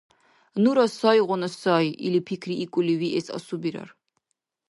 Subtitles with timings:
[0.63, 3.89] Нура сайгъуна сай или пикриикӀули виэс асубирар.